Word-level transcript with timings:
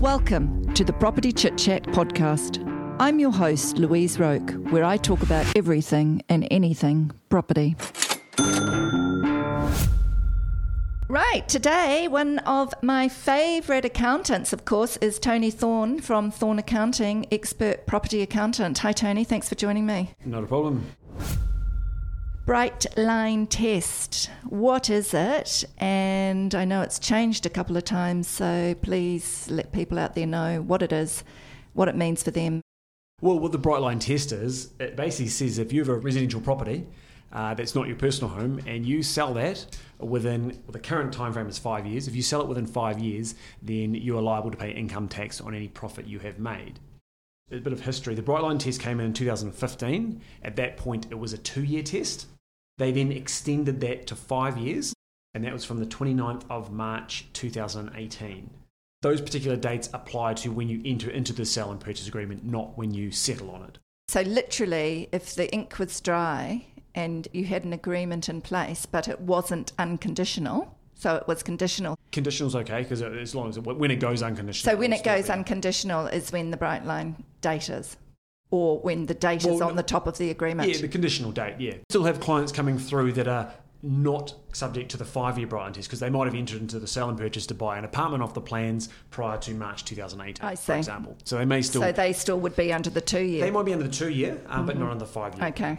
Welcome 0.00 0.74
to 0.74 0.84
the 0.84 0.92
Property 0.92 1.32
Chit 1.32 1.56
Chat 1.56 1.82
podcast. 1.84 2.62
I'm 3.00 3.18
your 3.18 3.30
host, 3.30 3.78
Louise 3.78 4.20
Roke, 4.20 4.50
where 4.68 4.84
I 4.84 4.98
talk 4.98 5.22
about 5.22 5.46
everything 5.56 6.22
and 6.28 6.46
anything 6.50 7.12
property. 7.30 7.76
Right, 11.08 11.44
today, 11.48 12.08
one 12.08 12.40
of 12.40 12.74
my 12.82 13.08
favourite 13.08 13.86
accountants, 13.86 14.52
of 14.52 14.66
course, 14.66 14.98
is 14.98 15.18
Tony 15.18 15.50
Thorne 15.50 16.00
from 16.00 16.30
Thorne 16.30 16.58
Accounting, 16.58 17.26
expert 17.32 17.86
property 17.86 18.20
accountant. 18.20 18.76
Hi, 18.78 18.92
Tony, 18.92 19.24
thanks 19.24 19.48
for 19.48 19.54
joining 19.54 19.86
me. 19.86 20.10
Not 20.26 20.44
a 20.44 20.46
problem. 20.46 20.84
Bright 22.46 22.86
line 22.96 23.48
test. 23.48 24.30
What 24.44 24.88
is 24.88 25.12
it? 25.12 25.64
And 25.78 26.54
I 26.54 26.64
know 26.64 26.80
it's 26.80 27.00
changed 27.00 27.44
a 27.44 27.50
couple 27.50 27.76
of 27.76 27.82
times, 27.82 28.28
so 28.28 28.76
please 28.82 29.48
let 29.50 29.72
people 29.72 29.98
out 29.98 30.14
there 30.14 30.28
know 30.28 30.62
what 30.62 30.80
it 30.80 30.92
is, 30.92 31.24
what 31.72 31.88
it 31.88 31.96
means 31.96 32.22
for 32.22 32.30
them. 32.30 32.60
Well, 33.20 33.40
what 33.40 33.50
the 33.50 33.58
bright 33.58 33.80
line 33.80 33.98
test 33.98 34.30
is, 34.30 34.70
it 34.78 34.94
basically 34.94 35.26
says 35.26 35.58
if 35.58 35.72
you 35.72 35.80
have 35.80 35.88
a 35.88 35.96
residential 35.96 36.40
property 36.40 36.86
uh, 37.32 37.54
that's 37.54 37.74
not 37.74 37.88
your 37.88 37.96
personal 37.96 38.32
home 38.32 38.60
and 38.64 38.86
you 38.86 39.02
sell 39.02 39.34
that 39.34 39.66
within 39.98 40.50
well, 40.50 40.70
the 40.70 40.78
current 40.78 41.12
time 41.12 41.32
frame 41.32 41.48
is 41.48 41.58
five 41.58 41.84
years. 41.84 42.06
If 42.06 42.14
you 42.14 42.22
sell 42.22 42.42
it 42.42 42.46
within 42.46 42.68
five 42.68 43.00
years, 43.00 43.34
then 43.60 43.92
you 43.92 44.16
are 44.16 44.22
liable 44.22 44.52
to 44.52 44.56
pay 44.56 44.70
income 44.70 45.08
tax 45.08 45.40
on 45.40 45.52
any 45.52 45.66
profit 45.66 46.06
you 46.06 46.20
have 46.20 46.38
made. 46.38 46.78
A 47.50 47.58
bit 47.58 47.72
of 47.72 47.80
history. 47.80 48.14
The 48.14 48.22
bright 48.22 48.44
line 48.44 48.58
test 48.58 48.80
came 48.80 49.00
in 49.00 49.06
in 49.06 49.12
2015. 49.14 50.20
At 50.44 50.54
that 50.54 50.76
point, 50.76 51.08
it 51.10 51.18
was 51.18 51.32
a 51.32 51.38
two-year 51.38 51.82
test. 51.82 52.28
They 52.78 52.92
then 52.92 53.10
extended 53.10 53.80
that 53.80 54.06
to 54.08 54.16
five 54.16 54.58
years, 54.58 54.92
and 55.34 55.44
that 55.44 55.52
was 55.52 55.64
from 55.64 55.80
the 55.80 55.86
29th 55.86 56.44
of 56.50 56.72
March 56.72 57.26
2018. 57.32 58.50
Those 59.02 59.20
particular 59.20 59.56
dates 59.56 59.88
apply 59.94 60.34
to 60.34 60.50
when 60.50 60.68
you 60.68 60.82
enter 60.84 61.10
into 61.10 61.32
the 61.32 61.44
sale 61.44 61.70
and 61.70 61.80
purchase 61.80 62.08
agreement, 62.08 62.44
not 62.44 62.76
when 62.76 62.92
you 62.92 63.10
settle 63.10 63.50
on 63.50 63.62
it. 63.62 63.78
So, 64.08 64.20
literally, 64.22 65.08
if 65.12 65.34
the 65.34 65.50
ink 65.52 65.78
was 65.78 66.00
dry 66.00 66.66
and 66.94 67.28
you 67.32 67.44
had 67.44 67.64
an 67.64 67.72
agreement 67.72 68.28
in 68.28 68.40
place, 68.40 68.86
but 68.86 69.08
it 69.08 69.20
wasn't 69.20 69.72
unconditional, 69.78 70.76
so 70.94 71.16
it 71.16 71.26
was 71.26 71.42
conditional. 71.42 71.98
Conditional's 72.12 72.56
okay 72.56 72.82
because 72.82 73.02
as 73.02 73.34
long 73.34 73.48
as 73.48 73.56
it, 73.56 73.62
when 73.62 73.90
it 73.90 74.00
goes 74.00 74.22
unconditional. 74.22 74.72
So, 74.72 74.78
when 74.78 74.92
it 74.92 75.02
goes 75.02 75.30
unconditional 75.30 76.06
is 76.08 76.30
when 76.30 76.50
the 76.50 76.56
bright 76.56 76.84
line 76.84 77.24
date 77.40 77.70
is, 77.70 77.96
or 78.50 78.78
when 78.80 79.06
the 79.06 79.14
date 79.14 79.44
is 79.44 79.60
on 79.60 79.76
the 79.76 79.82
top 79.82 80.06
of 80.06 80.18
the 80.18 80.30
agreement. 80.30 80.70
Yeah, 80.70 80.78
the 80.78 80.88
conditional 80.88 81.32
date, 81.32 81.56
yeah. 81.58 81.74
Still 81.90 82.04
have 82.04 82.20
clients 82.20 82.52
coming 82.52 82.78
through 82.78 83.12
that 83.12 83.28
are 83.28 83.52
not 83.82 84.34
subject 84.52 84.90
to 84.90 84.96
the 84.96 85.04
five 85.04 85.38
year 85.38 85.46
test 85.46 85.88
because 85.88 86.00
they 86.00 86.10
might 86.10 86.24
have 86.24 86.34
entered 86.34 86.60
into 86.60 86.78
the 86.78 86.86
sale 86.86 87.08
and 87.08 87.18
purchase 87.18 87.46
to 87.46 87.54
buy 87.54 87.78
an 87.78 87.84
apartment 87.84 88.22
off 88.22 88.34
the 88.34 88.40
plans 88.40 88.88
prior 89.10 89.38
to 89.38 89.52
March 89.54 89.84
2018, 89.84 90.44
I 90.44 90.56
for 90.56 90.76
example. 90.76 91.16
So 91.24 91.38
they 91.38 91.44
may 91.44 91.62
still, 91.62 91.82
so, 91.82 91.92
they 91.92 92.12
still 92.12 92.40
would 92.40 92.56
be 92.56 92.72
under 92.72 92.90
the 92.90 93.00
two 93.00 93.22
year. 93.22 93.44
they 93.44 93.50
might 93.50 93.64
be 93.64 93.72
under 93.72 93.86
the 93.86 93.92
two 93.92 94.10
year, 94.10 94.40
um, 94.46 94.66
but 94.66 94.78
not 94.78 94.90
under 94.90 95.04
the 95.04 95.10
five 95.10 95.36
year. 95.36 95.46
okay. 95.48 95.78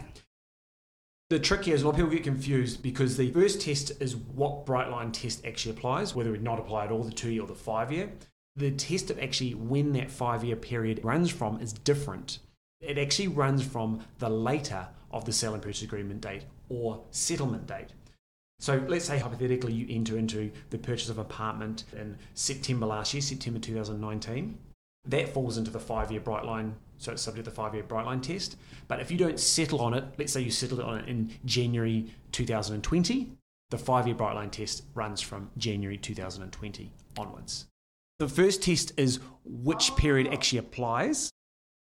The 1.30 1.38
trick 1.38 1.64
here 1.66 1.74
is 1.74 1.82
a 1.82 1.84
lot 1.84 1.90
of 1.90 1.96
people 1.96 2.10
get 2.10 2.24
confused 2.24 2.82
because 2.82 3.18
the 3.18 3.30
first 3.32 3.60
test 3.60 3.92
is 4.00 4.16
what 4.16 4.64
bright 4.64 4.90
line 4.90 5.12
test 5.12 5.44
actually 5.44 5.72
applies, 5.72 6.14
whether 6.14 6.34
it 6.34 6.42
not 6.42 6.58
apply 6.58 6.86
at 6.86 6.90
all, 6.90 7.02
the 7.02 7.12
two 7.12 7.30
year 7.30 7.42
or 7.42 7.46
the 7.46 7.54
five 7.54 7.92
year. 7.92 8.10
The 8.56 8.70
test 8.70 9.10
of 9.10 9.18
actually 9.18 9.54
when 9.54 9.92
that 9.92 10.10
five 10.10 10.42
year 10.42 10.56
period 10.56 11.00
runs 11.04 11.30
from 11.30 11.60
is 11.60 11.74
different. 11.74 12.38
It 12.80 12.98
actually 12.98 13.28
runs 13.28 13.64
from 13.64 14.04
the 14.18 14.28
later 14.28 14.88
of 15.10 15.24
the 15.24 15.32
sale 15.32 15.54
and 15.54 15.62
purchase 15.62 15.82
agreement 15.82 16.20
date 16.20 16.44
or 16.68 17.02
settlement 17.10 17.66
date. 17.66 17.88
So 18.60 18.84
let's 18.88 19.04
say 19.04 19.18
hypothetically 19.18 19.72
you 19.72 19.86
enter 19.88 20.18
into 20.18 20.50
the 20.70 20.78
purchase 20.78 21.08
of 21.08 21.18
an 21.18 21.26
apartment 21.26 21.84
in 21.92 22.16
September 22.34 22.86
last 22.86 23.14
year, 23.14 23.20
September 23.20 23.60
2019. 23.60 24.58
That 25.06 25.28
falls 25.28 25.56
into 25.56 25.70
the 25.70 25.78
five 25.78 26.10
year 26.10 26.20
bright 26.20 26.44
line, 26.44 26.74
so 26.98 27.12
it's 27.12 27.22
subject 27.22 27.44
to 27.44 27.50
the 27.50 27.54
five 27.54 27.74
year 27.74 27.84
bright 27.84 28.06
line 28.06 28.20
test. 28.20 28.56
But 28.88 29.00
if 29.00 29.10
you 29.10 29.16
don't 29.16 29.38
settle 29.38 29.80
on 29.80 29.94
it, 29.94 30.04
let's 30.18 30.32
say 30.32 30.40
you 30.40 30.50
settled 30.50 30.80
on 30.80 30.98
it 30.98 31.08
in 31.08 31.32
January 31.44 32.12
2020, 32.32 33.32
the 33.70 33.78
five 33.78 34.06
year 34.06 34.16
bright 34.16 34.34
line 34.34 34.50
test 34.50 34.82
runs 34.94 35.20
from 35.20 35.50
January 35.56 35.96
2020 35.96 36.92
onwards. 37.16 37.66
The 38.18 38.28
first 38.28 38.62
test 38.62 38.92
is 38.96 39.20
which 39.44 39.94
period 39.94 40.32
actually 40.32 40.58
applies, 40.58 41.30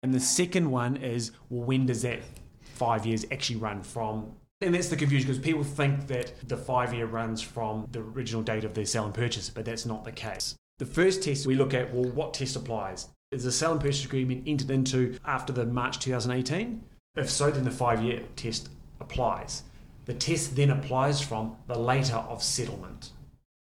and 0.06 0.15
the 0.15 0.21
second 0.21 0.71
one 0.71 0.99
is 0.99 1.33
well, 1.50 1.65
when 1.65 1.87
does 1.87 2.03
that 2.03 2.21
five 2.61 3.05
years 3.05 3.27
actually 3.33 3.56
run 3.56 3.83
from? 3.83 4.37
And 4.61 4.72
that's 4.72 4.89
the 4.89 4.94
confusion 4.94 5.27
because 5.27 5.43
people 5.43 5.65
think 5.65 6.06
that 6.06 6.49
the 6.49 6.56
five 6.56 6.94
year 6.94 7.06
runs 7.06 7.43
from 7.43 7.89
the 7.91 7.99
original 7.99 8.41
date 8.41 8.62
of 8.62 8.72
their 8.72 8.84
sale 8.84 9.05
and 9.05 9.12
purchase, 9.12 9.50
but 9.50 9.65
that's 9.65 9.84
not 9.84 10.05
the 10.05 10.12
case. 10.12 10.55
The 10.78 10.87
first 10.87 11.25
test 11.25 11.44
we 11.44 11.56
look 11.56 11.75
at, 11.75 11.93
well, 11.93 12.09
what 12.09 12.34
test 12.34 12.55
applies? 12.55 13.09
Is 13.33 13.43
the 13.43 13.50
sale 13.50 13.72
and 13.72 13.81
purchase 13.81 14.05
agreement 14.05 14.44
entered 14.47 14.71
into 14.71 15.19
after 15.25 15.53
the 15.53 15.67
March 15.67 15.99
2018? 15.99 16.84
If 17.17 17.28
so, 17.28 17.50
then 17.50 17.65
the 17.65 17.73
five 17.73 18.00
year 18.00 18.23
test 18.37 18.69
applies. 19.00 19.65
The 20.05 20.15
test 20.15 20.55
then 20.55 20.71
applies 20.71 21.21
from 21.21 21.56
the 21.67 21.77
later 21.77 22.15
of 22.15 22.44
settlement. 22.44 23.11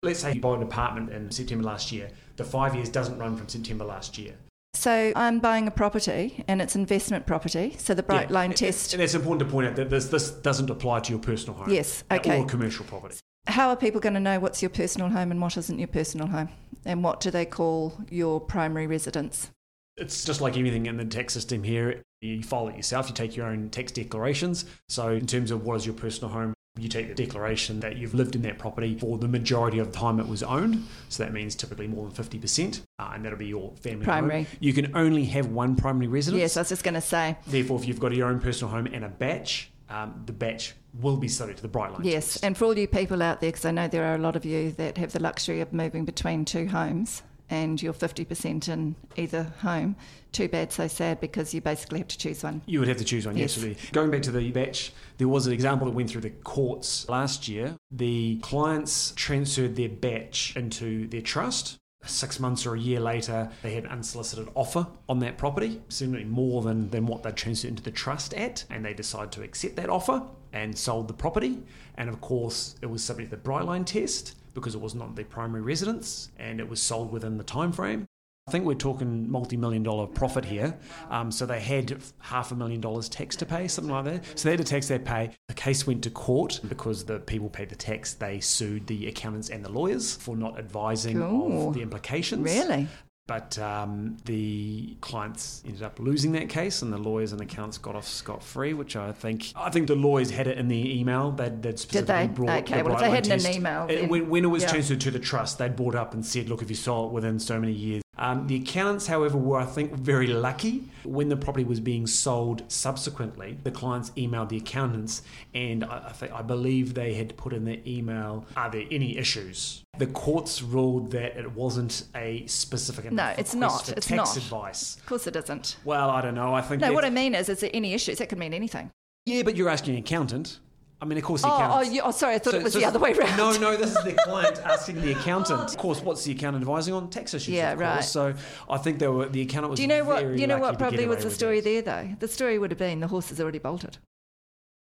Let's 0.01 0.21
say 0.21 0.33
you 0.33 0.41
bought 0.41 0.57
an 0.57 0.63
apartment 0.63 1.11
in 1.11 1.29
September 1.29 1.65
last 1.65 1.91
year. 1.91 2.09
The 2.37 2.43
five 2.43 2.73
years 2.73 2.89
doesn't 2.89 3.19
run 3.19 3.37
from 3.37 3.47
September 3.47 3.85
last 3.85 4.17
year. 4.17 4.33
So, 4.73 5.11
I'm 5.15 5.39
buying 5.39 5.67
a 5.67 5.71
property 5.71 6.43
and 6.47 6.61
it's 6.61 6.75
investment 6.75 7.25
property. 7.25 7.75
So, 7.77 7.93
the 7.93 8.03
bright 8.03 8.29
Yeah, 8.29 8.35
line 8.35 8.53
test. 8.53 8.93
And 8.93 9.03
it's 9.03 9.13
important 9.13 9.47
to 9.47 9.51
point 9.51 9.67
out 9.67 9.75
that 9.75 9.89
this, 9.89 10.07
this 10.07 10.31
doesn't 10.31 10.69
apply 10.69 11.01
to 11.01 11.11
your 11.11 11.19
personal 11.19 11.55
home. 11.55 11.69
Yes, 11.69 12.03
okay. 12.09 12.39
Or 12.39 12.45
commercial 12.45 12.85
property. 12.85 13.17
How 13.47 13.69
are 13.69 13.75
people 13.75 13.99
going 13.99 14.13
to 14.13 14.19
know 14.19 14.39
what's 14.39 14.61
your 14.61 14.69
personal 14.69 15.09
home 15.09 15.31
and 15.31 15.41
what 15.41 15.57
isn't 15.57 15.77
your 15.77 15.87
personal 15.87 16.27
home? 16.27 16.49
And 16.85 17.03
what 17.03 17.19
do 17.19 17.31
they 17.31 17.45
call 17.45 17.93
your 18.09 18.39
primary 18.39 18.87
residence? 18.87 19.51
It's 19.97 20.23
just 20.23 20.41
like 20.41 20.57
anything 20.57 20.85
in 20.85 20.97
the 20.97 21.05
tax 21.05 21.33
system 21.33 21.63
here. 21.63 22.01
You 22.21 22.41
file 22.41 22.69
it 22.69 22.75
yourself, 22.75 23.09
you 23.09 23.13
take 23.13 23.35
your 23.35 23.47
own 23.47 23.69
tax 23.69 23.91
declarations. 23.91 24.65
So, 24.87 25.09
in 25.09 25.27
terms 25.27 25.51
of 25.51 25.65
what 25.65 25.75
is 25.75 25.85
your 25.85 25.95
personal 25.95 26.31
home, 26.31 26.53
you 26.77 26.87
take 26.87 27.09
the 27.09 27.13
declaration 27.13 27.81
that 27.81 27.97
you've 27.97 28.13
lived 28.13 28.35
in 28.35 28.41
that 28.43 28.57
property 28.57 28.97
for 28.97 29.17
the 29.17 29.27
majority 29.27 29.77
of 29.79 29.91
the 29.91 29.97
time 29.97 30.19
it 30.19 30.27
was 30.27 30.41
owned. 30.41 30.87
So, 31.09 31.23
that 31.23 31.33
means 31.33 31.55
typically 31.55 31.87
more 31.87 32.09
than 32.09 32.23
50%, 32.23 32.81
uh, 32.97 33.11
and 33.13 33.25
that'll 33.25 33.37
be 33.37 33.47
your 33.47 33.73
family 33.75 34.05
Primary. 34.05 34.43
home. 34.43 34.57
You 34.59 34.73
can 34.73 34.95
only 34.95 35.25
have 35.25 35.47
one 35.47 35.75
primary 35.75 36.07
residence. 36.07 36.39
Yes, 36.39 36.57
I 36.57 36.61
was 36.61 36.69
just 36.69 36.83
going 36.83 36.93
to 36.93 37.01
say. 37.01 37.37
Therefore, 37.45 37.79
if 37.79 37.87
you've 37.87 37.99
got 37.99 38.13
your 38.13 38.29
own 38.29 38.39
personal 38.39 38.73
home 38.73 38.87
and 38.87 39.03
a 39.03 39.09
bach, 39.09 39.47
um, 39.89 40.23
the 40.25 40.33
bach 40.33 40.61
will 40.99 41.17
be 41.17 41.27
subject 41.27 41.57
to 41.57 41.61
the 41.61 41.67
bright 41.67 41.91
line. 41.91 42.01
Yes, 42.03 42.33
test. 42.33 42.45
and 42.45 42.57
for 42.57 42.65
all 42.65 42.77
you 42.77 42.87
people 42.87 43.21
out 43.21 43.41
there, 43.41 43.49
because 43.51 43.65
I 43.65 43.71
know 43.71 43.87
there 43.87 44.05
are 44.05 44.15
a 44.15 44.19
lot 44.19 44.35
of 44.35 44.45
you 44.45 44.71
that 44.73 44.97
have 44.97 45.11
the 45.11 45.21
luxury 45.21 45.59
of 45.59 45.73
moving 45.73 46.05
between 46.05 46.45
two 46.45 46.67
homes 46.67 47.21
and 47.51 47.81
you're 47.83 47.93
50% 47.93 48.69
in 48.69 48.95
either 49.17 49.43
home, 49.59 49.97
too 50.31 50.47
bad, 50.47 50.71
so 50.71 50.87
sad, 50.87 51.19
because 51.19 51.53
you 51.53 51.59
basically 51.59 51.99
have 51.99 52.07
to 52.07 52.17
choose 52.17 52.43
one. 52.43 52.61
You 52.65 52.79
would 52.79 52.87
have 52.87 52.97
to 52.97 53.03
choose 53.03 53.27
one, 53.27 53.35
yes. 53.37 53.57
Yes. 53.57 53.91
Going 53.91 54.09
back 54.09 54.21
to 54.23 54.31
the 54.31 54.51
bach, 54.51 54.77
there 55.17 55.27
was 55.27 55.45
an 55.45 55.53
example 55.53 55.85
that 55.85 55.93
went 55.93 56.09
through 56.09 56.21
the 56.21 56.29
courts 56.29 57.07
last 57.09 57.49
year. 57.49 57.75
The 57.91 58.37
clients 58.37 59.11
transferred 59.17 59.75
their 59.75 59.89
bach 59.89 60.55
into 60.55 61.07
their 61.07 61.21
trust. 61.21 61.77
Six 62.03 62.39
months 62.39 62.65
or 62.65 62.73
a 62.73 62.79
year 62.79 62.99
later, 62.99 63.51
they 63.61 63.75
had 63.75 63.83
an 63.83 63.91
unsolicited 63.91 64.47
offer 64.55 64.87
on 65.07 65.19
that 65.19 65.37
property, 65.37 65.81
certainly 65.89 66.23
more 66.23 66.63
than, 66.63 66.89
than 66.89 67.05
what 67.05 67.21
they 67.21 67.31
transferred 67.31 67.67
into 67.67 67.83
the 67.83 67.91
trust 67.91 68.33
at, 68.33 68.63
and 68.71 68.83
they 68.83 68.93
decided 68.93 69.31
to 69.33 69.43
accept 69.43 69.75
that 69.75 69.89
offer 69.89 70.23
and 70.53 70.77
sold 70.77 71.07
the 71.07 71.13
property. 71.13 71.61
And 71.97 72.09
of 72.09 72.21
course, 72.21 72.75
it 72.81 72.85
was 72.87 73.03
subject 73.03 73.29
to 73.31 73.35
the 73.35 73.41
bright 73.41 73.65
line 73.65 73.85
test 73.85 74.35
because 74.53 74.75
it 74.75 74.81
was 74.81 74.95
not 74.95 75.15
their 75.15 75.25
primary 75.25 75.61
residence 75.61 76.29
and 76.37 76.59
it 76.59 76.67
was 76.67 76.81
sold 76.81 77.11
within 77.11 77.37
the 77.37 77.43
time 77.43 77.71
frame. 77.71 78.05
I 78.47 78.51
think 78.51 78.65
we're 78.65 78.73
talking 78.73 79.29
multi-million 79.31 79.83
dollar 79.83 80.07
profit 80.07 80.43
here. 80.43 80.75
Um, 81.11 81.31
so 81.31 81.45
they 81.45 81.59
had 81.59 82.01
half 82.19 82.51
a 82.51 82.55
million 82.55 82.81
dollars 82.81 83.07
tax 83.07 83.35
to 83.37 83.45
pay, 83.45 83.67
something 83.67 83.93
like 83.93 84.05
that. 84.05 84.25
So 84.39 84.49
they 84.49 84.53
had 84.53 84.59
a 84.59 84.63
tax 84.63 84.87
they 84.87 84.97
pay. 84.99 85.29
The 85.47 85.53
case 85.53 85.85
went 85.85 86.03
to 86.03 86.09
court 86.09 86.59
because 86.67 87.05
the 87.05 87.19
people 87.19 87.49
paid 87.49 87.69
the 87.69 87.75
tax. 87.75 88.15
They 88.15 88.39
sued 88.39 88.87
the 88.87 89.07
accountants 89.07 89.51
and 89.51 89.63
the 89.63 89.69
lawyers 89.71 90.15
for 90.15 90.35
not 90.35 90.57
advising 90.57 91.19
Cool. 91.19 91.67
of 91.69 91.75
the 91.75 91.81
implications. 91.81 92.41
Really? 92.43 92.87
But 93.31 93.57
um, 93.59 94.17
the 94.25 94.97
clients 94.99 95.63
ended 95.65 95.83
up 95.83 96.01
losing 96.01 96.33
that 96.33 96.49
case, 96.49 96.81
and 96.81 96.91
the 96.91 96.97
lawyers 96.97 97.31
and 97.31 97.39
accountants 97.39 97.77
got 97.77 97.95
off 97.95 98.05
scot 98.05 98.43
free, 98.43 98.73
which 98.73 98.97
I 98.97 99.13
think 99.13 99.53
I 99.55 99.69
think 99.69 99.87
the 99.87 99.95
lawyers 99.95 100.31
had 100.31 100.47
it 100.47 100.57
in 100.57 100.67
the 100.67 100.99
email. 100.99 101.31
They'd, 101.31 101.63
they'd 101.63 101.79
specifically 101.79 102.27
they? 102.27 102.33
brought 102.33 102.63
Okay, 102.63 102.79
the 102.79 102.83
well, 102.83 102.95
if 102.95 102.99
they 102.99 103.09
had 103.09 103.27
an 103.27 103.55
email, 103.55 103.87
It- 103.89 104.09
when, 104.09 104.27
when 104.27 104.43
it 104.43 104.49
was 104.49 104.63
yeah. 104.63 104.69
transferred 104.71 104.99
to 104.99 105.11
the 105.11 105.19
trust, 105.19 105.59
they'd 105.59 105.77
brought 105.77 105.95
up 105.95 106.13
and 106.13 106.25
said, 106.25 106.49
look, 106.49 106.61
if 106.61 106.69
you 106.69 106.75
saw 106.75 107.05
it 107.07 107.13
within 107.13 107.39
so 107.39 107.57
many 107.57 107.71
years. 107.71 108.03
Um, 108.21 108.45
the 108.45 108.55
accountants, 108.57 109.07
however, 109.07 109.35
were 109.37 109.57
I 109.57 109.65
think 109.65 109.93
very 109.93 110.27
lucky 110.27 110.83
when 111.03 111.27
the 111.27 111.35
property 111.35 111.65
was 111.65 111.79
being 111.79 112.05
sold. 112.05 112.61
Subsequently, 112.71 113.57
the 113.63 113.71
clients 113.71 114.11
emailed 114.11 114.49
the 114.49 114.57
accountants, 114.57 115.23
and 115.55 115.83
I, 115.83 116.03
I 116.09 116.11
think 116.11 116.31
I 116.31 116.43
believe 116.43 116.93
they 116.93 117.15
had 117.15 117.35
put 117.35 117.51
in 117.51 117.65
their 117.65 117.79
email, 117.85 118.45
"Are 118.55 118.69
there 118.69 118.85
any 118.91 119.17
issues?" 119.17 119.81
The 119.97 120.05
courts 120.05 120.61
ruled 120.61 121.09
that 121.11 121.35
it 121.35 121.51
wasn't 121.53 122.03
a 122.15 122.45
specific 122.45 123.11
No, 123.11 123.33
it's 123.39 123.55
not. 123.55 123.89
It's 123.89 124.05
tax 124.05 124.15
not. 124.35 124.37
advice. 124.37 124.97
Of 124.97 125.05
course 125.07 125.25
it 125.25 125.35
isn't. 125.35 125.77
Well, 125.83 126.11
I 126.11 126.21
don't 126.21 126.35
know. 126.35 126.53
I 126.53 126.61
think 126.61 126.79
No, 126.81 126.93
what 126.93 127.03
I 127.03 127.09
mean 127.09 127.33
is, 127.33 127.49
is 127.49 127.61
there 127.61 127.71
any 127.73 127.93
issues? 127.95 128.19
That 128.19 128.29
could 128.29 128.37
mean 128.37 128.53
anything. 128.53 128.91
yeah, 129.25 129.41
but 129.41 129.55
you're 129.55 129.69
asking 129.69 129.95
an 129.95 129.99
accountant. 130.01 130.59
I 131.01 131.05
mean, 131.05 131.17
of 131.17 131.23
course, 131.23 131.41
the 131.41 131.47
Oh, 131.47 131.51
oh, 131.51 131.55
accountants. 131.55 131.93
you, 131.95 132.01
oh, 132.03 132.11
sorry, 132.11 132.35
I 132.35 132.39
thought 132.39 132.51
So- 132.51 132.57
it 132.59 132.63
was 132.63 132.73
so- 132.73 132.79
the 132.79 132.85
other 132.85 132.99
way 132.99 133.13
around. 133.13 133.35
No, 133.35 133.51
no, 133.57 133.75
this 133.75 133.89
is 133.95 134.03
the 134.03 134.13
client 134.23 134.59
asking 134.63 135.01
the 135.01 135.13
accountant. 135.13 135.59
Of 135.71 135.77
course, 135.77 135.99
what's 136.01 136.23
the 136.23 136.31
accountant 136.33 136.61
advising 136.61 136.93
on? 136.93 137.09
Tax 137.09 137.33
issues. 137.33 137.55
Yeah, 137.55 137.71
of 137.71 137.79
course. 137.79 137.89
right. 137.89 138.03
So 138.03 138.33
I 138.69 138.77
think 138.77 138.99
they 138.99 139.07
were 139.07 139.27
the 139.27 139.41
accountant 139.41 139.71
was. 139.71 139.77
Do 139.77 139.81
you 139.83 139.87
know 139.87 140.03
what? 140.03 140.23
You 140.37 140.45
know 140.45 140.59
what 140.59 140.77
probably 140.77 141.07
was 141.07 141.23
the 141.23 141.31
story 141.31 141.59
there, 141.59 141.81
though. 141.81 142.07
The 142.19 142.27
story 142.27 142.59
would 142.59 142.69
have 142.71 142.77
been 142.77 142.99
the 142.99 143.07
horse 143.07 143.29
has 143.29 143.41
already 143.41 143.59
bolted. 143.59 143.97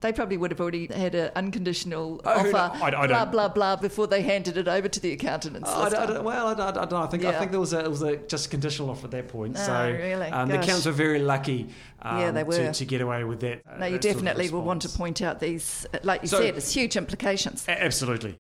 They 0.03 0.11
probably 0.11 0.35
would 0.35 0.51
have 0.51 0.59
already 0.59 0.87
had 0.87 1.15
an 1.15 1.31
unconditional 1.35 2.19
Oh, 2.25 2.29
offer, 2.29 2.57
I- 2.83 2.87
I 3.03 3.07
blah 3.07 3.23
blah 3.23 3.47
blah, 3.47 3.77
before 3.77 4.05
they 4.05 4.21
handed 4.21 4.57
it 4.57 4.67
over 4.67 4.89
to 4.89 4.99
the 4.99 5.13
accountant 5.13 5.55
and 5.55 5.65
Oh, 5.65 5.83
I, 5.83 5.89
don't- 5.89 5.99
I 6.01 6.05
don't- 6.05 6.23
well, 6.25 6.47
I, 6.47 6.53
don't- 6.53 6.77
I 6.77 6.81
don't 6.81 6.91
know. 6.91 6.97
I 7.03 7.07
think 7.07 7.23
I 7.23 7.39
think 7.39 7.51
there 7.51 7.59
was 7.61 7.71
a 7.71 7.79
it 7.85 7.89
was 7.89 8.01
a 8.01 8.17
just 8.17 8.47
a 8.47 8.49
conditional 8.49 8.89
offer 8.89 9.05
at 9.05 9.11
that 9.11 9.29
point. 9.29 9.55
Oh, 9.57 9.65
so 9.65 9.91
really? 9.91 10.27
um, 10.27 10.49
the 10.49 10.55
accountants 10.55 10.85
were 10.85 10.91
very 10.91 11.19
lucky. 11.19 11.69
Um, 12.01 12.19
Yeah, 12.19 12.31
they 12.31 12.43
were. 12.43 12.51
to, 12.57 12.73
to 12.73 12.85
get 12.85 12.99
away 12.99 13.23
with 13.23 13.39
that. 13.39 13.61
uh, 13.65 13.77
no, 13.77 13.85
you 13.85 13.93
that 13.93 14.03
sort 14.03 14.15
of 14.17 14.21
definitely 14.23 14.49
will 14.49 14.63
want 14.63 14.81
to 14.81 14.89
point 14.89 15.21
out 15.21 15.39
these, 15.39 15.87
like 16.03 16.21
you 16.23 16.27
So- 16.27 16.41
said, 16.41 16.57
it's 16.57 16.73
huge 16.73 16.97
implications. 16.97 17.63
A- 17.69 17.81
Absolutely. 17.81 18.37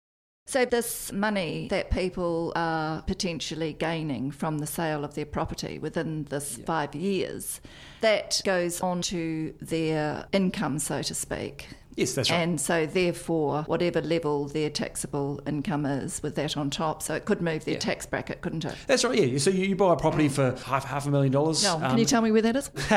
So, 0.50 0.64
this 0.64 1.12
money 1.12 1.68
that 1.70 1.92
people 1.92 2.52
are 2.56 3.02
potentially 3.02 3.72
gaining 3.72 4.32
from 4.32 4.58
the 4.58 4.66
sale 4.66 5.04
of 5.04 5.14
their 5.14 5.24
property 5.24 5.78
within 5.78 6.24
this 6.24 6.56
five 6.66 6.92
years, 6.92 7.60
that 8.00 8.40
goes 8.44 8.80
on 8.80 9.00
to 9.02 9.54
their 9.60 10.26
income, 10.32 10.80
so 10.80 11.02
to 11.02 11.14
speak. 11.14 11.68
Yes, 11.94 12.14
that's 12.14 12.32
right. 12.32 12.38
And 12.40 12.60
so, 12.60 12.84
therefore, 12.84 13.62
whatever 13.68 14.00
level 14.00 14.46
their 14.48 14.70
taxable 14.70 15.40
income 15.46 15.86
is, 15.86 16.20
with 16.20 16.34
that 16.34 16.56
on 16.56 16.68
top, 16.68 17.00
so 17.00 17.14
it 17.14 17.26
could 17.26 17.40
move 17.40 17.64
their 17.64 17.74
Yeah. 17.74 17.80
tax 17.80 18.06
bracket, 18.06 18.40
couldn't 18.40 18.64
it? 18.64 18.74
That's 18.88 19.04
right. 19.04 19.16
Yeah. 19.16 19.38
So 19.38 19.50
you, 19.50 19.66
you 19.66 19.76
buy 19.76 19.92
a 19.92 19.96
property 19.96 20.28
for 20.28 20.56
half 20.64 20.84
half 20.84 21.06
a 21.06 21.10
million 21.10 21.30
dollars. 21.30 21.62
No, 21.62 21.76
um, 21.76 21.82
can 21.82 21.98
you 21.98 22.04
tell 22.04 22.22
me 22.22 22.32
where 22.32 22.42
that 22.42 22.56
is? 22.56 22.70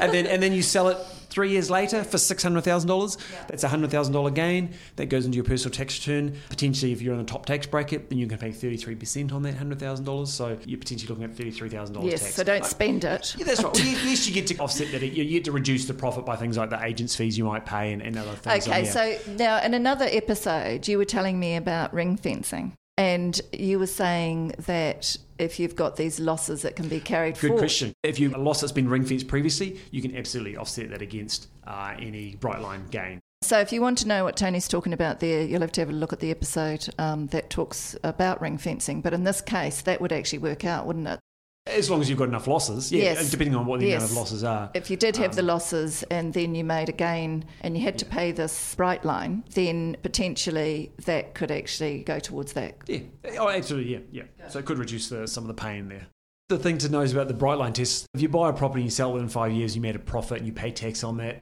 and 0.00 0.12
then 0.12 0.26
and 0.26 0.42
then 0.42 0.54
you 0.54 0.62
sell 0.62 0.88
it 0.88 0.96
three 1.32 1.50
years 1.50 1.70
later 1.70 2.04
for 2.04 2.18
six 2.18 2.42
hundred 2.42 2.62
thousand 2.62 2.88
dollars. 2.88 3.16
That's 3.48 3.64
a 3.64 3.68
hundred 3.68 3.90
thousand 3.90 4.12
dollar 4.12 4.30
gain 4.30 4.74
that 4.96 5.06
goes 5.06 5.24
into 5.26 5.36
your 5.36 5.44
personal 5.44 5.72
tax 5.74 5.98
return. 5.98 6.36
Potentially, 6.50 6.92
if 6.92 7.02
you're 7.02 7.14
in 7.14 7.18
the 7.18 7.24
top 7.24 7.46
tax 7.46 7.66
bracket, 7.66 8.08
then 8.10 8.18
you 8.18 8.26
can 8.26 8.38
pay 8.38 8.52
thirty 8.52 8.76
three 8.76 8.94
percent 8.94 9.32
on 9.32 9.42
that 9.42 9.54
hundred 9.54 9.78
thousand 9.80 10.04
dollars. 10.04 10.32
So 10.32 10.58
you're 10.66 10.78
potentially 10.78 11.08
looking 11.08 11.24
at 11.24 11.34
thirty 11.34 11.50
three 11.50 11.68
thousand 11.68 11.94
dollars 11.94 12.10
Yes, 12.12 12.22
tax. 12.22 12.34
so 12.34 12.44
don't 12.44 12.64
spend 12.64 13.04
it. 13.04 13.34
yeah, 13.38 13.44
that's 13.44 13.62
right. 13.62 13.72
Well, 13.74 13.82
at 13.96 14.04
least 14.04 14.28
you 14.28 14.34
get 14.34 14.46
to 14.48 14.56
offset 14.58 14.92
that. 14.92 15.02
You 15.02 15.24
get 15.24 15.44
to 15.44 15.52
reduce 15.52 15.86
the 15.86 15.94
profit 15.94 16.24
by 16.26 16.36
things 16.36 16.56
like 16.56 16.70
the 16.70 16.82
agents' 16.84 17.16
fees 17.16 17.36
you 17.38 17.44
might 17.44 17.64
pay 17.66 17.92
and, 17.92 18.02
and 18.02 18.16
other 18.18 18.32
things. 18.36 18.68
Okay, 18.68 18.78
on 18.78 18.84
there. 18.84 19.18
so 19.18 19.32
now 19.32 19.62
in 19.62 19.74
another 19.74 20.06
episode, 20.10 20.86
you 20.86 20.98
were 20.98 21.04
telling 21.04 21.38
me 21.40 21.56
about 21.56 21.92
ring 21.94 22.16
fencing, 22.16 22.74
and 22.98 23.40
you 23.52 23.78
were 23.78 23.86
saying 23.86 24.54
that 24.66 25.16
if 25.38 25.58
you've 25.58 25.76
got 25.76 25.96
these 25.96 26.20
losses, 26.20 26.64
it 26.64 26.76
can 26.76 26.88
be 26.88 27.00
carried 27.00 27.34
Good 27.34 27.48
forward. 27.48 27.58
question. 27.58 27.92
If 28.02 28.20
you 28.20 28.34
a 28.34 28.38
loss 28.38 28.60
that's 28.60 28.72
been 28.72 28.88
ring 28.88 29.04
fenced 29.04 29.28
previously, 29.28 29.80
you 29.90 30.02
can 30.02 30.16
absolutely 30.16 30.56
offset 30.56 30.90
that 30.90 31.02
against 31.02 31.48
uh, 31.66 31.94
any 31.98 32.36
bright 32.36 32.60
line 32.60 32.86
gain. 32.90 33.20
So, 33.42 33.58
if 33.58 33.72
you 33.72 33.80
want 33.80 33.98
to 33.98 34.08
know 34.08 34.22
what 34.22 34.36
Tony's 34.36 34.68
talking 34.68 34.92
about 34.92 35.18
there, 35.18 35.42
you'll 35.42 35.62
have 35.62 35.72
to 35.72 35.80
have 35.80 35.90
a 35.90 35.92
look 35.92 36.12
at 36.12 36.20
the 36.20 36.30
episode 36.30 36.88
um, 36.98 37.26
that 37.28 37.50
talks 37.50 37.96
about 38.04 38.40
ring 38.40 38.56
fencing. 38.56 39.00
But 39.00 39.14
in 39.14 39.24
this 39.24 39.40
case, 39.40 39.82
that 39.82 40.00
would 40.00 40.12
actually 40.12 40.38
work 40.38 40.64
out, 40.64 40.86
wouldn't 40.86 41.08
it? 41.08 41.18
As 41.66 41.88
long 41.88 42.00
as 42.00 42.10
you've 42.10 42.18
got 42.18 42.28
enough 42.28 42.48
losses, 42.48 42.90
yeah, 42.90 43.04
Yes. 43.04 43.30
depending 43.30 43.54
on 43.54 43.66
what 43.66 43.78
the 43.78 43.92
amount 43.92 44.10
of 44.10 44.16
losses 44.16 44.42
are. 44.42 44.70
If 44.74 44.90
you 44.90 44.96
did 44.96 45.16
have 45.18 45.30
Um, 45.30 45.36
the 45.36 45.42
losses 45.42 46.02
and 46.10 46.34
then 46.34 46.56
you 46.56 46.64
made 46.64 46.88
a 46.88 46.92
gain 46.92 47.44
and 47.60 47.76
you 47.76 47.84
had 47.84 47.98
to 48.00 48.04
pay 48.04 48.32
this 48.32 48.74
bright 48.74 49.04
line, 49.04 49.44
then 49.54 49.96
potentially 50.02 50.90
that 51.04 51.34
could 51.34 51.52
actually 51.52 52.02
go 52.02 52.18
towards 52.18 52.54
that. 52.54 52.74
Yeah, 52.88 53.00
oh, 53.38 53.48
absolutely, 53.48 53.92
yeah, 53.92 54.00
yeah. 54.10 54.48
So 54.48 54.58
it 54.58 54.64
could 54.64 54.78
reduce 54.78 55.08
the, 55.08 55.28
some 55.28 55.44
of 55.44 55.48
the 55.48 55.54
pain 55.54 55.88
there. 55.88 56.08
The 56.48 56.58
thing 56.58 56.78
to 56.78 56.88
know 56.88 57.00
is 57.00 57.12
about 57.12 57.28
the 57.28 57.34
bright 57.34 57.58
line 57.58 57.72
test. 57.74 58.06
If 58.12 58.20
you 58.20 58.28
buy 58.28 58.50
a 58.50 58.52
property 58.52 58.80
and 58.80 58.86
you 58.86 58.90
sell 58.90 59.10
it 59.10 59.14
within 59.14 59.28
five 59.28 59.52
years, 59.52 59.76
you 59.76 59.80
made 59.82 59.94
a 59.94 60.00
profit 60.00 60.38
and 60.38 60.46
you 60.46 60.52
pay 60.52 60.72
tax 60.72 61.04
on 61.04 61.16
that. 61.18 61.40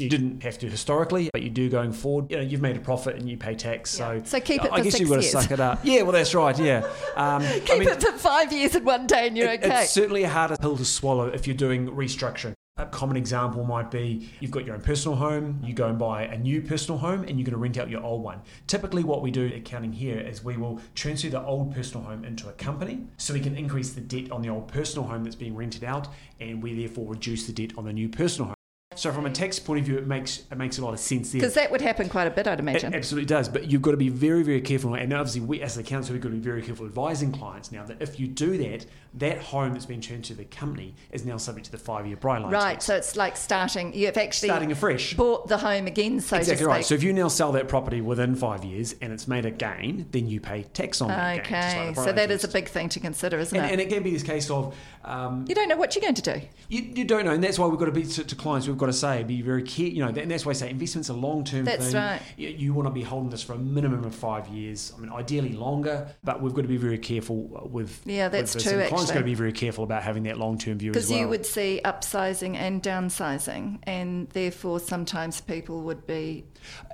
You 0.00 0.08
didn't 0.08 0.42
have 0.42 0.58
to 0.58 0.68
historically, 0.68 1.30
but 1.32 1.42
you 1.42 1.50
do 1.50 1.68
going 1.68 1.92
forward. 1.92 2.30
You 2.30 2.38
know, 2.38 2.42
you've 2.42 2.60
made 2.60 2.76
a 2.76 2.80
profit 2.80 3.16
and 3.16 3.28
you 3.28 3.36
pay 3.36 3.54
tax. 3.54 3.90
So, 3.90 4.20
So 4.24 4.40
keep 4.40 4.64
it 4.64 4.72
I 4.72 4.80
guess 4.80 4.92
six 4.92 5.00
you've 5.00 5.10
got 5.10 5.16
to 5.16 5.22
suck 5.22 5.50
it 5.50 5.60
up. 5.60 5.80
Yeah, 5.82 6.02
well, 6.02 6.12
that's 6.12 6.34
right. 6.34 6.58
Yeah, 6.58 6.88
um, 7.16 7.42
Keep 7.64 7.70
I 7.70 7.78
mean, 7.78 7.88
it 7.88 8.02
for 8.02 8.12
five 8.12 8.52
years 8.52 8.74
and 8.74 8.84
one 8.86 9.06
day 9.06 9.26
and 9.28 9.36
you're 9.36 9.48
it- 9.50 9.62
okay. 9.64 9.82
It's 9.82 9.92
certainly 9.92 10.24
a 10.24 10.28
harder 10.28 10.56
pill 10.56 10.76
to 10.76 10.84
swallow 10.84 11.26
if 11.28 11.46
you're 11.46 11.56
doing 11.56 11.88
restructuring. 11.88 12.54
A 12.76 12.86
common 12.86 13.18
example 13.18 13.62
might 13.62 13.90
be 13.90 14.30
you've 14.40 14.52
got 14.52 14.64
your 14.64 14.74
own 14.74 14.80
personal 14.80 15.14
home, 15.14 15.60
you 15.62 15.74
go 15.74 15.88
and 15.88 15.98
buy 15.98 16.22
a 16.22 16.38
new 16.38 16.62
personal 16.62 16.98
home, 16.98 17.24
and 17.24 17.38
you're 17.38 17.44
going 17.44 17.52
to 17.52 17.58
rent 17.58 17.76
out 17.76 17.90
your 17.90 18.02
old 18.02 18.22
one. 18.22 18.40
Typically, 18.68 19.04
what 19.04 19.20
we 19.20 19.30
do 19.30 19.52
accounting 19.54 19.92
here 19.92 20.18
is 20.18 20.42
we 20.42 20.56
will 20.56 20.80
transfer 20.94 21.28
the 21.28 21.42
old 21.44 21.74
personal 21.74 22.02
home 22.06 22.24
into 22.24 22.48
a 22.48 22.52
company 22.52 23.04
so 23.18 23.34
we 23.34 23.40
can 23.40 23.54
increase 23.54 23.90
the 23.90 24.00
debt 24.00 24.30
on 24.32 24.40
the 24.40 24.48
old 24.48 24.66
personal 24.68 25.06
home 25.06 25.24
that's 25.24 25.36
being 25.36 25.54
rented 25.54 25.84
out, 25.84 26.08
and 26.40 26.62
we 26.62 26.72
therefore 26.74 27.06
reduce 27.06 27.46
the 27.46 27.52
debt 27.52 27.76
on 27.76 27.84
the 27.84 27.92
new 27.92 28.08
personal 28.08 28.46
home. 28.46 28.54
So, 28.96 29.12
from 29.12 29.24
a 29.24 29.30
tax 29.30 29.60
point 29.60 29.78
of 29.78 29.86
view, 29.86 29.98
it 29.98 30.06
makes 30.08 30.42
it 30.50 30.58
makes 30.58 30.78
a 30.78 30.84
lot 30.84 30.92
of 30.94 30.98
sense 30.98 31.30
there. 31.30 31.40
Because 31.40 31.54
that 31.54 31.70
would 31.70 31.80
happen 31.80 32.08
quite 32.08 32.26
a 32.26 32.30
bit, 32.30 32.48
I'd 32.48 32.54
It 32.54 32.58
imagine. 32.58 32.92
absolutely 32.92 33.26
does, 33.26 33.48
but 33.48 33.70
you've 33.70 33.82
got 33.82 33.92
to 33.92 33.96
be 33.96 34.08
very, 34.08 34.42
very 34.42 34.60
careful. 34.60 34.94
And 34.94 35.12
obviously, 35.12 35.42
we 35.42 35.62
as 35.62 35.76
the 35.76 35.84
council, 35.84 36.12
we've 36.12 36.20
got 36.20 36.30
to 36.30 36.34
be 36.34 36.40
very 36.40 36.60
careful 36.60 36.86
advising 36.86 37.30
clients 37.30 37.70
now 37.70 37.84
that 37.84 38.02
if 38.02 38.18
you 38.18 38.26
do 38.26 38.58
that, 38.58 38.86
that 39.14 39.38
home 39.38 39.74
that's 39.74 39.86
been 39.86 40.00
turned 40.00 40.24
to 40.24 40.34
the 40.34 40.44
company 40.44 40.96
is 41.12 41.24
now 41.24 41.36
subject 41.36 41.66
to 41.66 41.70
the 41.72 41.78
five-year 41.78 42.16
bright 42.16 42.42
line 42.42 42.50
Right, 42.52 42.74
test. 42.74 42.86
so 42.88 42.96
it's 42.96 43.14
like 43.16 43.36
starting, 43.36 43.94
you've 43.94 44.16
actually 44.16 44.48
starting 44.48 44.72
afresh. 44.72 45.14
bought 45.14 45.46
the 45.46 45.58
home 45.58 45.86
again, 45.86 46.18
so 46.20 46.36
Exactly 46.38 46.54
to 46.54 46.58
speak. 46.58 46.66
right. 46.68 46.84
So 46.84 46.94
if 46.96 47.04
you 47.04 47.12
now 47.12 47.28
sell 47.28 47.52
that 47.52 47.68
property 47.68 48.00
within 48.00 48.34
five 48.34 48.64
years 48.64 48.96
and 49.00 49.12
it's 49.12 49.28
made 49.28 49.46
a 49.46 49.50
gain, 49.52 50.06
then 50.10 50.26
you 50.26 50.40
pay 50.40 50.64
tax 50.64 51.00
on 51.00 51.08
that 51.08 51.44
gain. 51.44 51.52
like 51.52 51.90
okay, 51.90 51.94
so 51.94 52.12
that 52.12 52.30
is 52.32 52.42
a 52.42 52.48
big 52.48 52.68
thing 52.68 52.88
to 52.88 52.98
consider, 52.98 53.38
isn't 53.38 53.56
And, 53.56 53.66
it? 53.66 53.72
and 53.72 53.80
it 53.80 53.88
can 53.88 54.02
be 54.02 54.10
this 54.10 54.22
case 54.24 54.50
of 54.50 54.74
um, 55.04 55.44
you 55.48 55.54
don't 55.54 55.68
know 55.68 55.76
what 55.76 55.94
you're 55.94 56.02
going 56.02 56.14
to 56.14 56.22
do. 56.40 56.42
you, 56.68 56.82
you 56.82 57.04
don't 57.04 57.24
know, 57.24 57.30
and 57.32 57.42
that's 57.42 57.58
why 57.58 57.66
we've 57.68 57.78
got 57.78 57.86
to 57.86 57.92
be 57.92 58.02
to, 58.04 58.24
to 58.24 58.34
clients. 58.36 58.66
We've 58.68 58.76
got 58.80 58.86
to 58.86 58.92
say, 58.92 59.22
be 59.22 59.42
very 59.42 59.62
careful. 59.62 59.94
You 59.94 60.02
know, 60.04 60.08
and 60.08 60.30
that's 60.30 60.44
why 60.44 60.50
I 60.50 60.54
say 60.54 60.70
investments 60.70 61.10
are 61.10 61.14
long 61.14 61.44
term. 61.44 61.64
That's 61.64 61.86
thing. 61.86 61.94
right. 61.96 62.20
You, 62.36 62.48
you 62.48 62.74
want 62.74 62.86
to 62.86 62.90
be 62.92 63.02
holding 63.02 63.30
this 63.30 63.42
for 63.42 63.52
a 63.52 63.58
minimum 63.58 64.04
of 64.04 64.14
five 64.14 64.48
years. 64.48 64.92
I 64.96 65.00
mean, 65.00 65.10
ideally 65.12 65.52
longer, 65.52 66.08
but 66.24 66.40
we've 66.42 66.54
got 66.54 66.62
to 66.62 66.68
be 66.68 66.76
very 66.76 66.98
careful 66.98 67.50
uh, 67.56 67.66
with. 67.66 68.00
Yeah, 68.04 68.24
with 68.26 68.32
that's 68.32 68.54
this. 68.54 68.62
true, 68.64 68.78
And 68.80 68.88
clients 68.88 69.10
got 69.12 69.18
to 69.18 69.24
be 69.24 69.34
very 69.34 69.52
careful 69.52 69.84
about 69.84 70.02
having 70.02 70.24
that 70.24 70.38
long 70.38 70.58
term 70.58 70.78
view 70.78 70.90
as 70.90 70.94
Because 70.94 71.10
well. 71.10 71.20
you 71.20 71.28
would 71.28 71.46
see 71.46 71.80
upsizing 71.84 72.56
and 72.56 72.82
downsizing, 72.82 73.78
and 73.84 74.28
therefore 74.30 74.80
sometimes 74.80 75.40
people 75.40 75.82
would 75.82 76.06
be 76.06 76.44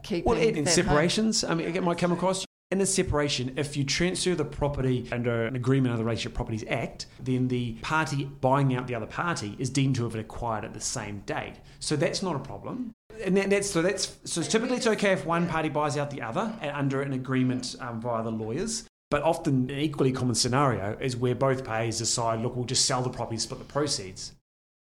keeping 0.03 0.25
Well, 0.31 0.41
and 0.41 0.69
separations, 0.69 1.45
I 1.45 1.55
mean, 1.55 1.75
it 1.75 1.83
might 1.83 1.99
come 1.99 2.13
across. 2.13 2.46
In 2.73 2.81
a 2.81 2.87
separation, 2.87 3.53
if 3.57 3.77
you 3.77 3.85
transfer 3.85 4.35
the 4.35 4.45
property 4.45 5.09
under 5.13 5.47
an 5.47 5.55
agreement 5.55 5.93
under 5.93 5.99
the 5.99 6.05
Relationship 6.05 6.35
Properties 6.35 6.65
Act, 6.69 7.07
then 7.21 7.47
the 7.47 7.75
party 7.75 8.25
buying 8.25 8.75
out 8.75 8.89
the 8.89 8.95
other 8.97 9.07
party 9.07 9.55
is 9.61 9.71
deemed 9.71 9.95
to 9.95 10.03
have 10.03 10.17
acquired 10.17 10.65
at 10.65 10.75
the 10.75 10.81
same 10.81 11.21
date. 11.27 11.55
So 11.79 11.95
that's 11.95 12.25
not 12.25 12.35
a 12.35 12.41
problem. 12.41 12.91
And 13.23 13.37
that, 13.37 13.51
that's 13.51 13.71
so 13.71 13.83
that's 13.83 14.17
so 14.25 14.43
typically 14.43 14.79
it's 14.79 14.87
okay 14.89 15.13
if 15.13 15.25
one 15.25 15.47
party 15.47 15.69
buys 15.69 15.97
out 15.97 16.11
the 16.11 16.23
other 16.23 16.53
under 16.61 17.03
an 17.03 17.13
agreement 17.13 17.77
um, 17.79 18.01
via 18.01 18.25
the 18.25 18.33
lawyers. 18.33 18.85
But 19.13 19.23
often 19.23 19.71
an 19.71 19.79
equally 19.79 20.11
common 20.11 20.35
scenario 20.35 20.99
is 21.01 21.17
where 21.17 21.37
both 21.37 21.65
parties 21.65 21.99
decide, 21.99 22.41
look, 22.41 22.57
we'll 22.57 22.65
just 22.65 22.85
sell 22.85 23.01
the 23.01 23.11
property, 23.11 23.39
split 23.39 23.61
the 23.61 23.65
proceeds. 23.65 24.33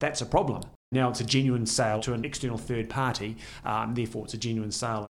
That's 0.01 0.23
a 0.23 0.27
problem. 0.27 0.63
Now 0.91 1.11
it's 1.11 1.21
a 1.21 1.25
genuine 1.25 1.67
sale 1.67 2.01
to 2.01 2.15
an 2.15 2.25
external 2.25 2.57
third 2.57 2.89
party, 2.89 3.37
um, 3.63 3.95
therefore 3.95 4.25
it's 4.25 4.33
a 4.33 4.39
genuine 4.39 4.73
sale. 4.73 5.07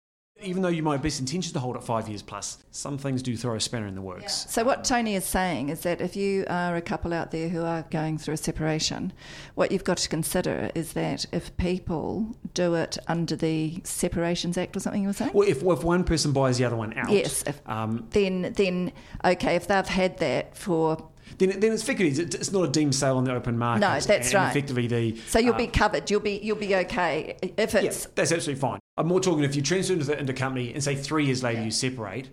Even 0.43 0.61
though 0.61 0.69
you 0.69 0.83
might 0.83 0.93
have 0.93 1.01
best 1.01 1.19
intentions 1.19 1.53
to 1.53 1.59
hold 1.59 1.75
it 1.75 1.83
five 1.83 2.07
years 2.07 2.21
plus, 2.21 2.63
some 2.71 2.97
things 2.97 3.21
do 3.21 3.35
throw 3.37 3.55
a 3.55 3.59
spanner 3.59 3.87
in 3.87 3.95
the 3.95 4.01
works. 4.01 4.45
So 4.49 4.63
what 4.63 4.83
Tony 4.83 5.15
is 5.15 5.25
saying 5.25 5.69
is 5.69 5.81
that 5.81 6.01
if 6.01 6.15
you 6.15 6.45
are 6.49 6.75
a 6.75 6.81
couple 6.81 7.13
out 7.13 7.31
there 7.31 7.49
who 7.49 7.63
are 7.63 7.83
going 7.91 8.17
through 8.17 8.33
a 8.35 8.37
separation, 8.37 9.13
what 9.55 9.71
you've 9.71 9.83
got 9.83 9.97
to 9.97 10.09
consider 10.09 10.71
is 10.75 10.93
that 10.93 11.25
if 11.31 11.55
people 11.57 12.35
do 12.53 12.75
it 12.75 12.97
under 13.07 13.35
the 13.35 13.81
Separations 13.83 14.57
Act 14.57 14.75
or 14.75 14.79
something 14.79 15.01
you 15.01 15.09
were 15.09 15.13
saying, 15.13 15.31
Well, 15.33 15.47
if, 15.47 15.63
if 15.63 15.83
one 15.83 16.03
person 16.03 16.31
buys 16.31 16.57
the 16.57 16.65
other 16.65 16.75
one 16.75 16.97
out, 16.97 17.11
Yes, 17.11 17.43
if- 17.45 17.61
um, 17.67 18.07
then 18.11 18.53
then 18.55 18.91
okay, 19.23 19.55
if 19.55 19.67
they've 19.67 19.85
had 19.85 20.17
that 20.17 20.57
for 20.57 21.09
then, 21.37 21.59
then 21.59 21.71
it's 21.71 21.83
effectively 21.83 22.23
it's 22.23 22.51
not 22.51 22.63
a 22.63 22.67
deemed 22.67 22.93
sale 22.93 23.17
on 23.17 23.23
the 23.23 23.33
open 23.33 23.57
market. 23.57 23.81
No, 23.81 23.99
that's 23.99 24.07
and 24.07 24.33
right. 24.33 24.49
Effectively, 24.49 24.87
the 24.87 25.17
so 25.27 25.39
you'll 25.39 25.53
uh, 25.53 25.57
be 25.57 25.67
covered, 25.67 26.09
you'll 26.11 26.19
be 26.19 26.39
you'll 26.43 26.57
be 26.57 26.75
okay 26.75 27.37
if 27.41 27.73
yeah, 27.73 27.81
it's 27.81 28.05
that's 28.07 28.31
absolutely 28.31 28.59
fine. 28.59 28.80
I'm 29.01 29.07
more 29.07 29.19
talking 29.19 29.43
if 29.43 29.55
you 29.55 29.63
transfer 29.63 29.93
into 29.93 30.05
the 30.05 30.19
into 30.19 30.31
company 30.31 30.71
and 30.75 30.83
say 30.83 30.93
three 30.95 31.25
years 31.25 31.41
later 31.41 31.63
you 31.63 31.71
separate, 31.71 32.29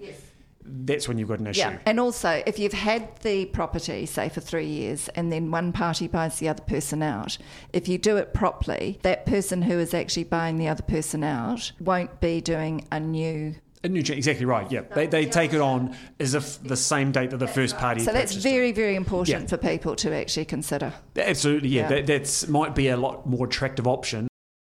that's 0.63 1.09
when 1.09 1.17
you've 1.17 1.29
got 1.31 1.39
an 1.39 1.47
issue. 1.47 1.61
Yeah, 1.61 1.79
and 1.87 1.99
also 1.99 2.43
if 2.47 2.59
you've 2.59 2.75
had 2.75 3.17
the 3.21 3.47
property, 3.47 4.05
say 4.05 4.29
for 4.29 4.43
three 4.43 4.67
years, 4.67 5.09
and 5.15 5.33
then 5.33 5.51
one 5.51 5.73
party 5.73 6.09
buys 6.09 6.39
the 6.41 6.49
other 6.51 6.63
person 6.63 7.03
out, 7.03 7.39
if 7.73 7.89
you 7.89 7.97
do 7.97 8.19
it 8.19 8.35
properly, 8.35 8.99
that 9.03 9.25
person 9.25 9.63
who 9.63 9.79
is 9.79 9.95
actually 9.95 10.25
buying 10.25 10.59
the 10.59 10.69
other 10.69 10.83
person 10.83 11.25
out 11.25 11.73
won't 11.81 12.21
be 12.21 12.43
doing 12.43 12.87
a 12.93 13.01
new. 13.01 13.55
A 13.83 13.89
new 13.89 14.03
change, 14.03 14.19
exactly 14.19 14.45
right. 14.45 14.71
Yeah, 14.71 14.83
they, 14.83 15.07
they 15.07 15.25
take 15.25 15.55
it 15.55 15.63
on 15.63 15.97
as 16.21 16.35
if 16.35 16.63
the 16.63 16.77
same 16.77 17.13
date 17.13 17.31
that 17.31 17.39
the 17.39 17.49
first 17.49 17.79
party. 17.79 18.01
So 18.01 18.13
that's 18.13 18.33
purchased 18.33 18.45
it. 18.45 18.51
very, 18.51 18.73
very 18.73 18.95
important 18.95 19.41
Yeah. 19.43 19.47
for 19.47 19.57
people 19.57 19.97
to 19.97 20.15
actually 20.15 20.45
consider. 20.45 20.93
Absolutely, 21.17 21.71
yeah. 21.71 21.83
Yeah. 21.85 21.89
That 21.89 22.07
that's 22.09 22.47
might 22.47 22.75
be 22.75 22.89
a 22.89 22.97
lot 22.99 23.27
more 23.27 23.47
attractive 23.47 23.87
option. 23.87 24.28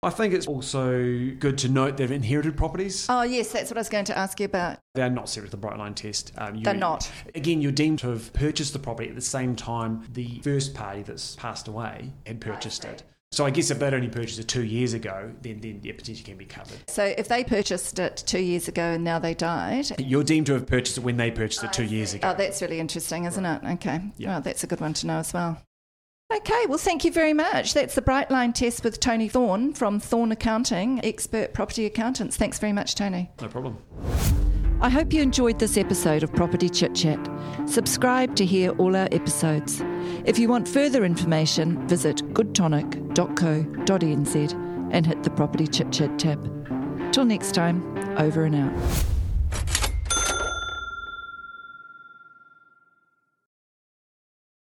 I 0.05 0.11
think 0.11 0.33
it's 0.35 0.45
also 0.47 1.31
good 1.39 1.57
to 1.59 1.67
note 1.69 1.97
they've 1.97 2.11
inherited 2.11 2.55
properties. 2.55 3.07
Oh 3.09 3.23
yes, 3.23 3.51
that's 3.51 3.71
what 3.71 3.77
I 3.77 3.79
was 3.81 3.89
going 3.89 4.05
to 4.05 4.17
ask 4.17 4.39
you 4.39 4.45
about. 4.45 4.77
They're 4.93 5.09
not 5.09 5.27
subject 5.29 5.51
to 5.51 5.57
the 5.57 5.61
bright 5.61 5.77
line 5.79 5.95
test. 5.95 6.31
Um, 6.37 6.55
you- 6.55 6.63
They're 6.63 6.75
not. 6.75 7.11
Again, 7.33 7.61
you're 7.61 7.71
deemed 7.71 7.99
to 7.99 8.09
have 8.09 8.31
purchased 8.33 8.73
the 8.73 8.79
property 8.79 9.09
at 9.09 9.15
the 9.15 9.21
same 9.21 9.55
time 9.55 10.05
the 10.11 10.39
first 10.43 10.75
party 10.75 11.01
that's 11.01 11.35
passed 11.35 11.67
away 11.67 12.11
had 12.27 12.39
purchased 12.39 12.85
it. 12.85 13.01
So 13.31 13.45
I 13.45 13.49
guess 13.49 13.69
if 13.71 13.79
they'd 13.79 13.93
only 13.93 14.07
purchased 14.07 14.39
it 14.39 14.47
two 14.47 14.63
years 14.63 14.93
ago, 14.93 15.33
then 15.41 15.59
then 15.59 15.81
yeah, 15.83 15.93
potentially 15.93 16.23
can 16.23 16.37
be 16.37 16.45
covered. 16.45 16.77
So 16.87 17.03
if 17.17 17.27
they 17.27 17.43
purchased 17.43 17.97
it 17.99 18.23
two 18.27 18.39
years 18.39 18.67
ago 18.69 18.83
and 18.83 19.03
now 19.03 19.17
they 19.19 19.33
died, 19.33 19.87
You're 19.99 20.23
deemed 20.23 20.45
to 20.45 20.53
have 20.53 20.67
purchased 20.67 20.99
it 20.99 21.03
when 21.03 21.17
they 21.17 21.31
purchased 21.31 21.63
it 21.63 21.73
two 21.73 21.83
years 21.83 22.13
ago. 22.13 22.29
oh, 22.29 22.35
that's 22.37 22.61
really 22.61 22.79
interesting, 22.79 23.25
isn't 23.25 23.43
it? 23.45 23.61
Okay. 23.73 23.99
Yeah. 24.17 24.37
Oh, 24.37 24.39
that's 24.41 24.63
a 24.63 24.67
good 24.67 24.79
one 24.79 24.93
to 24.93 25.07
know 25.07 25.17
as 25.17 25.33
well. 25.33 25.57
Okay, 26.33 26.65
well, 26.67 26.79
thank 26.79 27.05
you 27.05 27.11
very 27.11 27.33
much. 27.33 27.75
That's 27.75 27.93
the 27.93 28.01
Bright 28.01 28.31
Line 28.31 28.51
test 28.51 28.83
with 28.83 28.99
Tony 28.99 29.29
Thorne 29.29 29.73
from 29.73 29.99
Thorne 29.99 30.31
Accounting, 30.31 30.99
expert 31.05 31.53
property 31.53 31.85
accountants. 31.85 32.35
Thanks 32.35 32.57
very 32.57 32.73
much, 32.73 32.95
Tony. 32.95 33.29
No 33.41 33.47
problem. 33.47 33.77
I 34.81 34.89
hope 34.89 35.13
you 35.13 35.21
enjoyed 35.21 35.59
this 35.59 35.77
episode 35.77 36.23
of 36.23 36.33
Property 36.33 36.67
Chit 36.67 36.95
Chat. 36.95 37.19
Subscribe 37.67 38.35
to 38.35 38.45
hear 38.45 38.71
all 38.71 38.95
our 38.95 39.07
episodes. 39.11 39.83
If 40.25 40.39
you 40.39 40.49
want 40.49 40.67
further 40.67 41.05
information, 41.05 41.87
visit 41.87 42.17
goodtonic.co.nz 42.33 44.53
and 44.91 45.05
hit 45.05 45.23
the 45.23 45.29
Property 45.29 45.67
Chit 45.67 45.91
Chat 45.91 46.17
tab. 46.17 47.13
Till 47.13 47.25
next 47.25 47.53
time, 47.53 47.83
over 48.17 48.43
and 48.43 48.55
out. 48.55 48.73